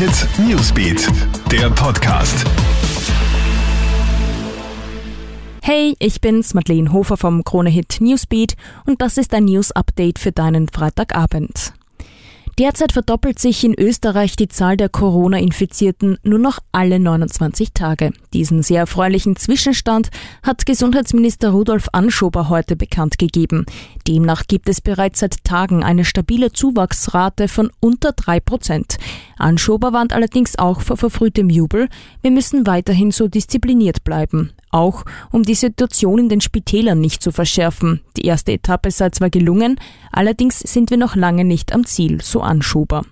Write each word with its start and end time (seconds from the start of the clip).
Hit 0.00 0.26
Newsbeat, 0.38 1.08
der 1.52 1.68
Podcast. 1.68 2.46
Hey, 5.60 5.94
ich 5.98 6.22
bin's, 6.22 6.54
Madeleine 6.54 6.90
Hofer 6.94 7.18
vom 7.18 7.44
Krone 7.44 7.68
Hit 7.68 7.98
Newsbeat 8.00 8.54
und 8.86 9.02
das 9.02 9.18
ist 9.18 9.34
ein 9.34 9.44
News 9.44 9.72
Update 9.72 10.18
für 10.18 10.32
deinen 10.32 10.68
Freitagabend. 10.68 11.74
Derzeit 12.58 12.92
verdoppelt 12.92 13.38
sich 13.38 13.64
in 13.64 13.72
Österreich 13.72 14.36
die 14.36 14.48
Zahl 14.48 14.76
der 14.76 14.90
Corona-Infizierten 14.90 16.18
nur 16.22 16.38
noch 16.38 16.58
alle 16.72 16.98
29 16.98 17.72
Tage. 17.72 18.12
Diesen 18.34 18.62
sehr 18.62 18.80
erfreulichen 18.80 19.36
Zwischenstand 19.36 20.10
hat 20.42 20.66
Gesundheitsminister 20.66 21.50
Rudolf 21.50 21.88
Anschober 21.92 22.50
heute 22.50 22.76
bekannt 22.76 23.18
gegeben. 23.18 23.64
Demnach 24.06 24.46
gibt 24.46 24.68
es 24.68 24.82
bereits 24.82 25.20
seit 25.20 25.42
Tagen 25.42 25.82
eine 25.82 26.04
stabile 26.04 26.52
Zuwachsrate 26.52 27.48
von 27.48 27.70
unter 27.80 28.12
drei 28.12 28.40
Prozent. 28.40 28.98
Anschober 29.40 29.92
warnt 29.92 30.12
allerdings 30.12 30.58
auch 30.58 30.80
vor 30.80 30.96
verfrühtem 30.96 31.50
Jubel. 31.50 31.88
Wir 32.22 32.30
müssen 32.30 32.66
weiterhin 32.66 33.10
so 33.10 33.28
diszipliniert 33.28 34.04
bleiben. 34.04 34.52
Auch 34.70 35.04
um 35.32 35.42
die 35.42 35.54
Situation 35.54 36.18
in 36.18 36.28
den 36.28 36.40
Spitälern 36.40 37.00
nicht 37.00 37.22
zu 37.22 37.32
verschärfen. 37.32 38.00
Die 38.16 38.26
erste 38.26 38.52
Etappe 38.52 38.90
sei 38.90 39.10
zwar 39.10 39.30
gelungen, 39.30 39.78
allerdings 40.12 40.60
sind 40.60 40.90
wir 40.90 40.96
noch 40.96 41.16
lange 41.16 41.44
nicht 41.44 41.72
am 41.74 41.84
Ziel, 41.84 42.20
so 42.22 42.40
Anschober. 42.40 43.04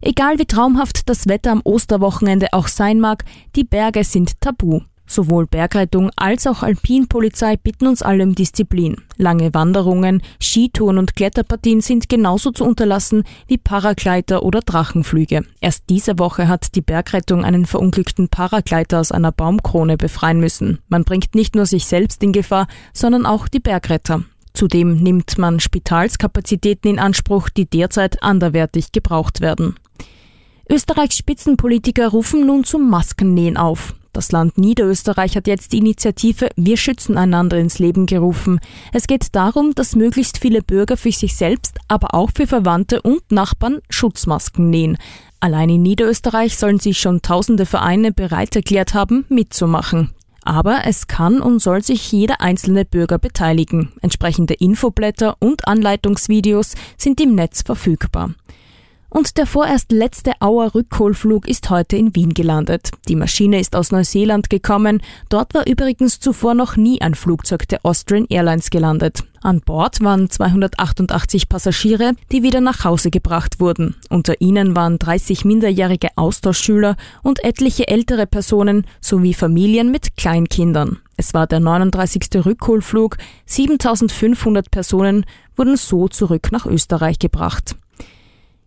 Egal 0.00 0.38
wie 0.38 0.46
traumhaft 0.46 1.08
das 1.08 1.26
Wetter 1.26 1.52
am 1.52 1.62
Osterwochenende 1.64 2.52
auch 2.52 2.68
sein 2.68 3.00
mag, 3.00 3.24
die 3.56 3.64
Berge 3.64 4.04
sind 4.04 4.40
tabu. 4.40 4.80
Sowohl 5.06 5.46
Bergrettung 5.46 6.10
als 6.16 6.46
auch 6.46 6.62
Alpinpolizei 6.62 7.56
bitten 7.56 7.86
uns 7.86 8.02
alle 8.02 8.24
um 8.24 8.34
Disziplin. 8.34 8.96
Lange 9.16 9.54
Wanderungen, 9.54 10.22
Skitouren 10.40 10.98
und 10.98 11.14
Kletterpartien 11.14 11.80
sind 11.80 12.08
genauso 12.08 12.50
zu 12.50 12.64
unterlassen 12.64 13.22
wie 13.46 13.58
Paragleiter 13.58 14.42
oder 14.42 14.60
Drachenflüge. 14.60 15.44
Erst 15.60 15.84
diese 15.88 16.18
Woche 16.18 16.48
hat 16.48 16.74
die 16.74 16.80
Bergrettung 16.80 17.44
einen 17.44 17.66
verunglückten 17.66 18.28
Paragleiter 18.28 19.00
aus 19.00 19.12
einer 19.12 19.32
Baumkrone 19.32 19.96
befreien 19.96 20.40
müssen. 20.40 20.80
Man 20.88 21.04
bringt 21.04 21.34
nicht 21.34 21.54
nur 21.54 21.66
sich 21.66 21.86
selbst 21.86 22.22
in 22.22 22.32
Gefahr, 22.32 22.66
sondern 22.92 23.26
auch 23.26 23.46
die 23.48 23.60
Bergretter. 23.60 24.24
Zudem 24.54 24.96
nimmt 24.96 25.36
man 25.38 25.60
Spitalskapazitäten 25.60 26.90
in 26.92 26.98
Anspruch, 26.98 27.50
die 27.50 27.66
derzeit 27.66 28.22
anderwertig 28.22 28.90
gebraucht 28.90 29.40
werden. 29.40 29.76
Österreichs 30.68 31.18
Spitzenpolitiker 31.18 32.08
rufen 32.08 32.46
nun 32.46 32.64
zum 32.64 32.88
Maskennähen 32.90 33.56
auf. 33.56 33.94
Das 34.16 34.32
Land 34.32 34.56
Niederösterreich 34.56 35.36
hat 35.36 35.46
jetzt 35.46 35.74
die 35.74 35.78
Initiative 35.78 36.48
Wir 36.56 36.78
schützen 36.78 37.18
einander 37.18 37.58
ins 37.58 37.78
Leben 37.78 38.06
gerufen. 38.06 38.60
Es 38.94 39.06
geht 39.06 39.34
darum, 39.34 39.74
dass 39.74 39.94
möglichst 39.94 40.38
viele 40.38 40.62
Bürger 40.62 40.96
für 40.96 41.12
sich 41.12 41.36
selbst, 41.36 41.76
aber 41.86 42.14
auch 42.14 42.30
für 42.34 42.46
Verwandte 42.46 43.02
und 43.02 43.30
Nachbarn 43.30 43.80
Schutzmasken 43.90 44.70
nähen. 44.70 44.96
Allein 45.38 45.68
in 45.68 45.82
Niederösterreich 45.82 46.56
sollen 46.56 46.80
sich 46.80 46.98
schon 46.98 47.20
tausende 47.20 47.66
Vereine 47.66 48.10
bereit 48.10 48.56
erklärt 48.56 48.94
haben, 48.94 49.26
mitzumachen. 49.28 50.12
Aber 50.40 50.86
es 50.86 51.08
kann 51.08 51.42
und 51.42 51.58
soll 51.58 51.82
sich 51.82 52.10
jeder 52.10 52.40
einzelne 52.40 52.86
Bürger 52.86 53.18
beteiligen. 53.18 53.92
Entsprechende 54.00 54.54
Infoblätter 54.54 55.36
und 55.40 55.68
Anleitungsvideos 55.68 56.74
sind 56.96 57.20
im 57.20 57.34
Netz 57.34 57.60
verfügbar. 57.60 58.30
Und 59.08 59.36
der 59.38 59.46
vorerst 59.46 59.92
letzte 59.92 60.32
Auer 60.40 60.74
Rückholflug 60.74 61.48
ist 61.48 61.70
heute 61.70 61.96
in 61.96 62.14
Wien 62.14 62.34
gelandet. 62.34 62.90
Die 63.08 63.16
Maschine 63.16 63.60
ist 63.60 63.76
aus 63.76 63.92
Neuseeland 63.92 64.50
gekommen. 64.50 65.00
Dort 65.28 65.54
war 65.54 65.66
übrigens 65.66 66.18
zuvor 66.20 66.54
noch 66.54 66.76
nie 66.76 67.00
ein 67.00 67.14
Flugzeug 67.14 67.68
der 67.68 67.80
Austrian 67.84 68.26
Airlines 68.28 68.70
gelandet. 68.70 69.22
An 69.42 69.60
Bord 69.60 70.00
waren 70.02 70.28
288 70.28 71.48
Passagiere, 71.48 72.14
die 72.32 72.42
wieder 72.42 72.60
nach 72.60 72.84
Hause 72.84 73.10
gebracht 73.10 73.60
wurden. 73.60 73.94
Unter 74.10 74.40
ihnen 74.40 74.74
waren 74.74 74.98
30 74.98 75.44
minderjährige 75.44 76.08
Austauschschüler 76.16 76.96
und 77.22 77.44
etliche 77.44 77.86
ältere 77.86 78.26
Personen 78.26 78.86
sowie 79.00 79.34
Familien 79.34 79.92
mit 79.92 80.16
Kleinkindern. 80.16 80.98
Es 81.16 81.32
war 81.32 81.46
der 81.46 81.60
39. 81.60 82.44
Rückholflug. 82.44 83.18
7500 83.46 84.70
Personen 84.70 85.24
wurden 85.54 85.76
so 85.76 86.08
zurück 86.08 86.48
nach 86.50 86.66
Österreich 86.66 87.18
gebracht. 87.20 87.76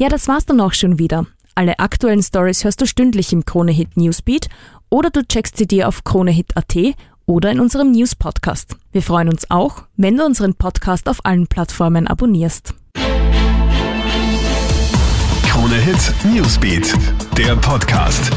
Ja, 0.00 0.08
das 0.08 0.28
war's 0.28 0.46
dann 0.46 0.62
auch 0.62 0.72
schon 0.72 0.98
wieder. 0.98 1.26
Alle 1.54 1.78
aktuellen 1.78 2.22
Stories 2.22 2.64
hörst 2.64 2.80
du 2.80 2.86
stündlich 2.86 3.34
im 3.34 3.44
Kronehit 3.44 3.98
Newsbeat 3.98 4.48
oder 4.88 5.10
du 5.10 5.22
checkst 5.22 5.58
sie 5.58 5.66
dir 5.66 5.88
auf 5.88 6.04
kronehit.at 6.04 6.74
oder 7.26 7.50
in 7.50 7.60
unserem 7.60 7.92
News 7.92 8.14
Podcast. 8.14 8.76
Wir 8.92 9.02
freuen 9.02 9.28
uns 9.28 9.50
auch, 9.50 9.82
wenn 9.98 10.16
du 10.16 10.24
unseren 10.24 10.54
Podcast 10.54 11.06
auf 11.06 11.18
allen 11.26 11.48
Plattformen 11.48 12.06
abonnierst. 12.06 12.72
Kronehit 15.42 16.14
Newsbeat, 16.24 16.94
der 17.36 17.56
Podcast. 17.56 18.32